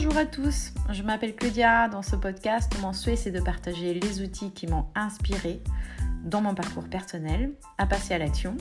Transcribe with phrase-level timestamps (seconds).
[0.00, 1.88] Bonjour à tous, je m'appelle Claudia.
[1.88, 5.60] Dans ce podcast, mon souhait c'est de partager les outils qui m'ont inspiré
[6.22, 8.56] dans mon parcours personnel à passer à l'action.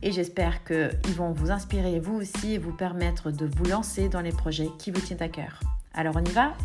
[0.00, 4.22] Et j'espère qu'ils vont vous inspirer vous aussi et vous permettre de vous lancer dans
[4.22, 5.60] les projets qui vous tiennent à cœur.
[5.92, 6.56] Alors on y va?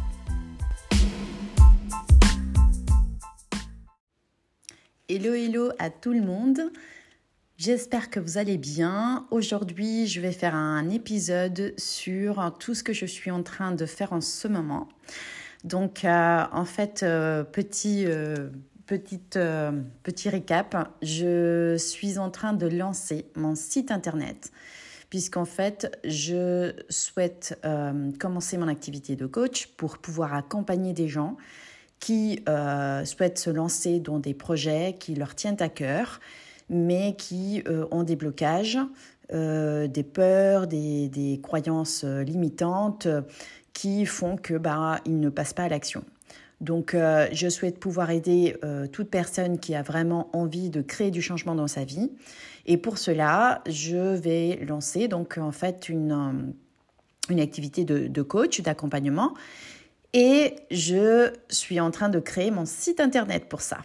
[5.09, 6.71] Hello hello à tout le monde
[7.65, 9.25] J'espère que vous allez bien.
[9.31, 13.85] Aujourd'hui, je vais faire un épisode sur tout ce que je suis en train de
[13.85, 14.89] faire en ce moment.
[15.63, 18.49] Donc, euh, en fait, euh, petit, euh,
[18.85, 19.39] petite,
[20.03, 24.51] petit récap, je suis en train de lancer mon site internet
[25.09, 27.57] puisqu'en fait, je souhaite
[28.19, 31.37] commencer mon activité de coach pour pouvoir accompagner des gens
[32.01, 32.43] qui
[33.05, 36.19] souhaitent se lancer dans des projets qui leur tiennent à cœur
[36.69, 38.77] mais qui euh, ont des blocages,
[39.33, 43.07] euh, des peurs, des, croyances euh, limitantes
[43.73, 46.03] qui font que bah, ils ne passent pas à l'action.
[46.61, 48.55] Donc, je souhaite pouvoir aider
[48.93, 52.09] toute personne qui a vraiment envie de créer du changement dans sa vie.
[52.67, 56.53] Et pour cela, je vais lancer donc en fait une,
[57.29, 59.33] une activité de coach, d'accompagnement.
[60.13, 63.79] Et je suis en train de créer mon site internet pour ça.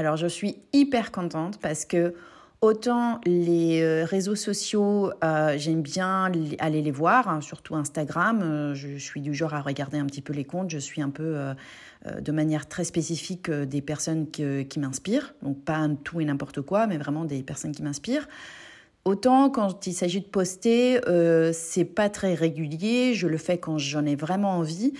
[0.00, 2.14] Alors je suis hyper contente parce que
[2.62, 8.40] autant les euh, réseaux sociaux, euh, j'aime bien aller les voir, hein, surtout Instagram.
[8.42, 10.70] Euh, je suis du genre à regarder un petit peu les comptes.
[10.70, 11.36] Je suis un peu
[12.18, 15.34] de manière très spécifique des personnes qui m'inspirent.
[15.42, 18.26] Donc pas tout et n'importe quoi, mais vraiment des personnes qui m'inspirent.
[19.04, 20.98] Autant quand il s'agit de poster,
[21.52, 23.12] c'est pas très régulier.
[23.12, 24.94] Je le fais quand j'en ai vraiment envie.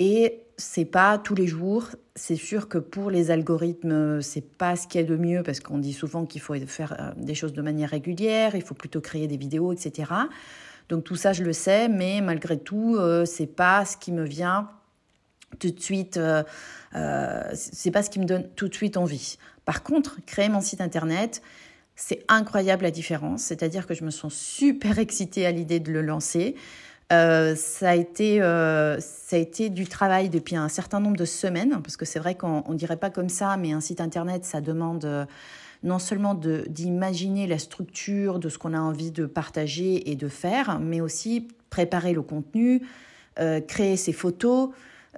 [0.00, 1.88] Et c'est pas tous les jours.
[2.14, 5.60] C'est sûr que pour les algorithmes, c'est pas ce qu'il y a de mieux parce
[5.60, 9.00] qu'on dit souvent qu'il faut faire euh, des choses de manière régulière, il faut plutôt
[9.00, 10.12] créer des vidéos, etc.
[10.88, 14.24] Donc tout ça, je le sais, mais malgré tout, euh, c'est pas ce qui me
[14.24, 14.70] vient
[15.58, 16.16] tout de suite.
[16.16, 16.42] Euh,
[17.54, 19.38] c'est pas ce qui me donne tout de suite envie.
[19.64, 21.42] Par contre, créer mon site internet,
[21.96, 23.42] c'est incroyable la différence.
[23.42, 26.54] C'est-à-dire que je me sens super excitée à l'idée de le lancer.
[27.12, 31.24] Euh, ça, a été, euh, ça a été du travail depuis un certain nombre de
[31.24, 34.44] semaines, parce que c'est vrai qu'on ne dirait pas comme ça, mais un site internet,
[34.44, 35.26] ça demande euh,
[35.82, 40.78] non seulement d'imaginer la structure de ce qu'on a envie de partager et de faire,
[40.80, 42.80] mais aussi préparer le contenu,
[43.66, 44.70] créer ses photos,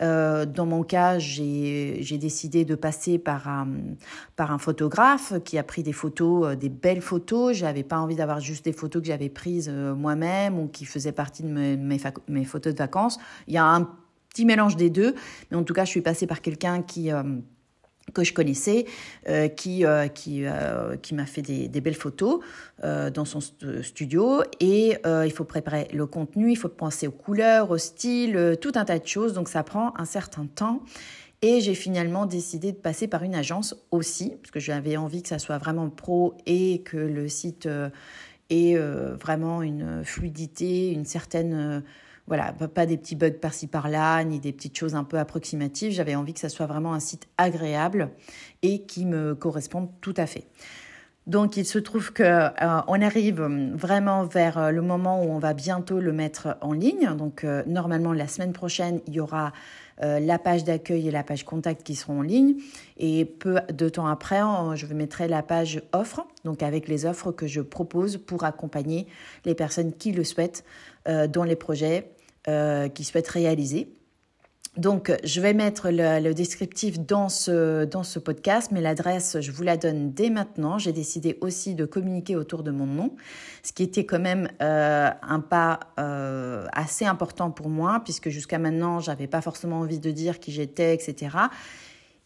[0.02, 5.92] euh, dans mon cas, j'ai décidé de passer par un, photographe qui a pris des
[5.92, 7.56] photos, euh, des belles photos.
[7.56, 11.12] J'avais pas envie d'avoir juste des photos que j'avais prises euh, moi-même ou qui faisaient
[11.12, 13.18] partie de mes, mes, photos de vacances.
[13.48, 13.88] Il y a un
[14.30, 15.14] petit mélange des deux,
[15.50, 17.10] mais en tout cas, je suis passée par quelqu'un qui
[18.12, 18.86] que je connaissais,
[19.28, 22.40] euh, qui, euh, qui, euh, qui m'a fait des, des, belles photos
[22.82, 24.42] dans son studio.
[24.60, 28.84] Et il faut préparer le contenu, il faut penser aux couleurs, au style, tout un
[28.84, 29.32] tas de choses.
[29.32, 30.82] Donc ça prend un certain temps.
[31.42, 35.28] Et j'ai finalement décidé de passer par une agence aussi, parce que j'avais envie que
[35.28, 37.68] ça soit vraiment pro et que le site
[38.50, 41.82] ait vraiment une fluidité, une certaine
[42.26, 45.92] voilà, pas des petits bugs par-ci par-là, ni des petites choses un peu approximatives.
[45.92, 48.10] J'avais envie que ça soit vraiment un site agréable
[48.62, 50.46] et qui me corresponde tout à fait.
[51.26, 52.50] Donc il se trouve que euh,
[52.86, 53.42] on arrive
[53.74, 57.10] vraiment vers euh, le moment où on va bientôt le mettre en ligne.
[57.16, 59.52] Donc euh, normalement la semaine prochaine, il y aura
[59.98, 62.56] la page d'accueil et la page contact qui seront en ligne
[62.98, 64.42] et peu de temps après,
[64.74, 69.06] je mettrai la page offre, donc avec les offres que je propose pour accompagner
[69.46, 70.66] les personnes qui le souhaitent
[71.06, 72.10] dans les projets
[72.48, 73.88] euh, qui souhaitent réaliser.
[74.76, 79.62] Donc, je vais mettre le, descriptif dans ce, dans ce podcast, mais l'adresse, je vous
[79.62, 80.76] la donne dès maintenant.
[80.76, 83.16] J'ai décidé aussi de communiquer autour de mon nom,
[83.62, 88.58] ce qui était quand même euh, un pas euh, assez important pour moi, puisque jusqu'à
[88.58, 91.36] maintenant, j'avais pas forcément envie de dire qui j'étais, etc.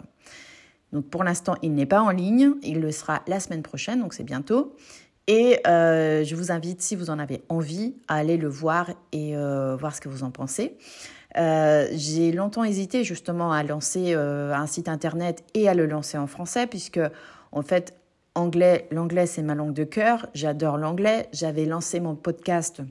[0.94, 2.54] Donc pour l'instant, il n'est pas en ligne.
[2.64, 4.76] Il le sera la semaine prochaine, donc c'est bientôt.
[5.28, 9.38] Et euh, je vous invite, si vous en avez envie, à aller le voir et
[9.38, 10.76] euh, voir ce que vous en pensez.
[11.38, 16.26] Euh, j'ai longtemps hésité justement à lancer un site internet et à le lancer en
[16.26, 17.00] français, puisque
[17.52, 17.94] en fait,
[18.34, 20.26] anglais, l'anglais c'est ma langue de cœur.
[20.34, 21.30] J'adore l'anglais.
[21.32, 22.82] J'avais lancé mon podcast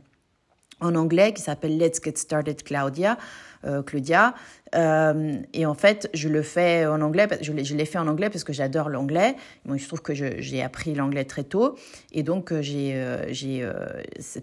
[0.80, 3.16] en anglais qui s'appelle Let's Get Started Claudia.
[3.64, 4.34] Euh, Claudia.
[4.76, 8.44] Euh, et en fait, je le fais en anglais, je l'ai fait en anglais parce
[8.44, 9.34] que j'adore l'anglais.
[9.64, 11.76] Moi, je trouve que j'ai appris l'anglais très tôt.
[12.12, 12.94] Et donc, euh, j'ai,
[13.30, 13.69] j'ai,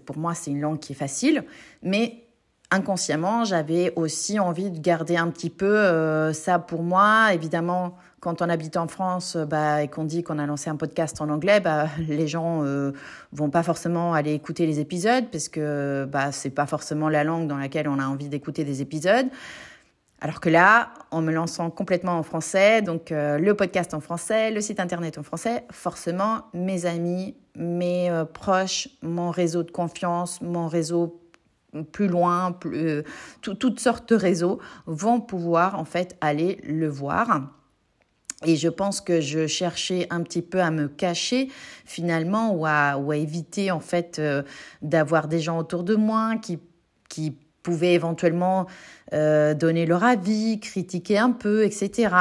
[0.04, 1.44] pour moi, c'est une langue qui est facile.
[1.82, 2.25] Mais
[2.70, 7.32] inconsciemment, j'avais aussi envie de garder un petit peu ça pour moi.
[7.32, 7.96] Évidemment,
[8.26, 11.28] quand on habite en France bah, et qu'on dit qu'on a lancé un podcast en
[11.28, 12.90] anglais, bah, les gens euh,
[13.30, 17.46] vont pas forcément aller écouter les épisodes parce que bah, c'est pas forcément la langue
[17.46, 19.26] dans laquelle on a envie d'écouter des épisodes.
[20.20, 24.50] Alors que là, en me lançant complètement en français, donc euh, le podcast en français,
[24.50, 30.40] le site internet en français, forcément, mes amis, mes euh, proches, mon réseau de confiance,
[30.40, 31.20] mon réseau
[31.84, 33.02] plus loin, euh,
[33.40, 37.52] toutes sortes de réseaux vont pouvoir en fait aller le voir.
[38.44, 41.48] Et je pense que je cherchais un petit peu à me cacher
[41.84, 44.42] finalement ou à, éviter en fait euh,
[44.82, 46.58] d'avoir des gens autour de moi qui,
[47.08, 48.66] qui pouvaient éventuellement
[49.14, 52.14] euh, donner leur avis, critiquer un peu, etc.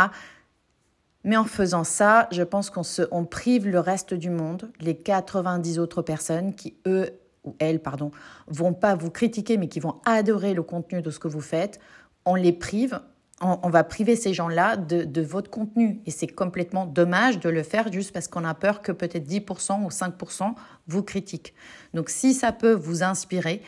[1.25, 4.95] Mais en faisant ça, je pense qu'on se, on prive le reste du monde, les
[4.95, 7.09] 90 autres personnes qui, eux
[7.45, 8.12] ou elles, pardon,
[8.47, 11.80] vont pas vous critiquer, mais qui vont adorer le contenu de ce que vous faites.
[12.25, 13.00] On les prive
[13.42, 16.00] on, va priver ces gens-là de, votre contenu.
[16.06, 19.83] Et c'est complètement dommage de le faire juste parce qu'on a peur que peut-être 10%
[19.83, 20.53] ou 5%
[20.88, 21.53] vous critiquent.
[21.94, 23.62] Donc si ça peut vous inspirer,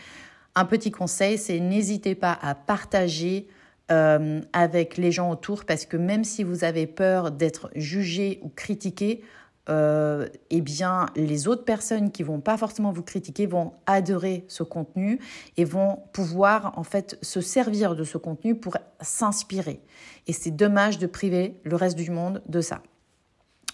[0.55, 3.47] un petit conseil, c'est n'hésitez pas à partager
[3.91, 8.49] euh, avec les gens autour parce que même si vous avez peur d'être jugé ou
[8.49, 9.21] critiqué,
[9.69, 14.63] euh, eh bien, les autres personnes qui vont pas forcément vous critiquer vont adorer ce
[14.63, 15.19] contenu
[15.57, 19.81] et vont pouvoir en fait se servir de ce contenu pour s'inspirer.
[20.27, 22.81] Et c'est dommage de priver le reste du monde de ça.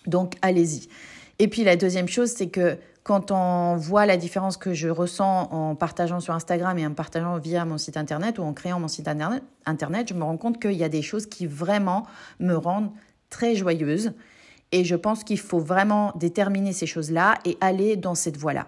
[0.07, 0.87] Donc, allez-y.
[1.39, 5.49] Et puis la deuxième chose, c'est que quand on voit la différence que je ressens
[5.51, 8.87] en partageant sur Instagram et en partageant via mon site internet ou en créant mon
[8.87, 12.05] site internet, internet je me rends compte qu'il y a des choses qui vraiment
[12.39, 12.91] me rendent
[13.29, 14.13] très joyeuse
[14.73, 18.67] et je pense qu'il faut vraiment déterminer ces choses-là et aller dans cette voie-là.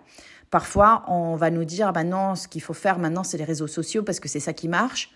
[0.52, 3.68] Parfois, on va nous dire, bah non, ce qu'il faut faire maintenant, c'est les réseaux
[3.68, 5.10] sociaux parce que c'est ça qui marche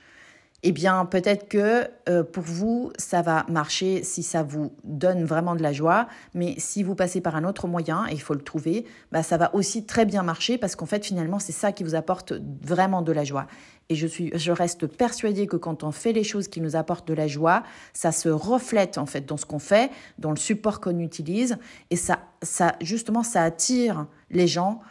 [0.63, 5.55] eh bien peut-être que euh, pour vous, ça va marcher si ça vous donne vraiment
[5.55, 8.41] de la joie, mais si vous passez par un autre moyen, et il faut le
[8.41, 11.83] trouver, bah, ça va aussi très bien marcher parce qu'en fait finalement c'est ça qui
[11.83, 13.47] vous apporte vraiment de la joie.
[13.91, 17.07] Et je, suis, je reste persuadée que quand on fait les choses qui nous apportent
[17.07, 17.63] de la joie,
[17.93, 19.89] ça se reflète en fait dans ce qu'on fait,
[20.19, 21.57] dans le support qu'on utilise,
[21.89, 24.81] et ça, ça justement ça attire les gens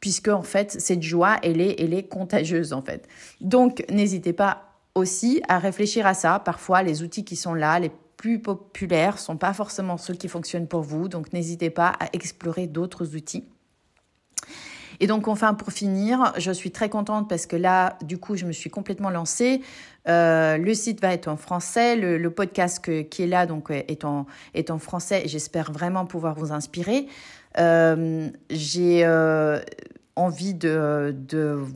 [0.00, 3.06] puisque en fait cette joie elle est, elle est contagieuse en fait.
[3.40, 4.67] Donc n'hésitez pas
[4.98, 6.38] aussi à réfléchir à ça.
[6.38, 10.68] Parfois, les outils qui sont là, les plus populaires, sont pas forcément ceux qui fonctionnent
[10.68, 11.08] pour vous.
[11.08, 13.44] Donc, n'hésitez pas à explorer d'autres outils.
[15.00, 18.46] Et donc, enfin, pour finir, je suis très contente parce que là, du coup, je
[18.46, 19.62] me suis complètement lancée.
[20.08, 24.26] Euh, le site va être en français, le, podcast qui est là donc est en,
[24.54, 27.06] est en français j'espère vraiment pouvoir vous inspirer.
[27.58, 29.60] Euh, j'ai euh,
[30.18, 31.14] envie de,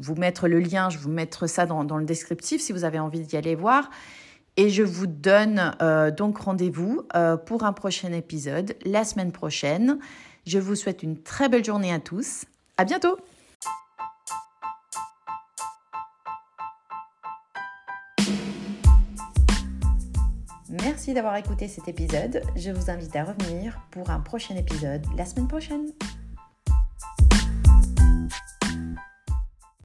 [0.00, 3.20] vous mettre le lien, je vous mettre ça dans, le descriptif si vous avez envie
[3.20, 3.90] d'y aller voir.
[4.56, 9.98] Et je vous donne euh, donc rendez-vous euh, pour un prochain épisode la semaine prochaine.
[10.46, 12.44] Je vous souhaite une très belle journée à tous.
[12.76, 13.16] À bientôt!
[20.68, 22.42] Merci d'avoir écouté cet épisode.
[22.56, 25.92] Je vous invite à revenir pour un prochain épisode la semaine prochaine.